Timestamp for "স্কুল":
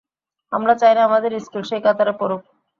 1.45-1.63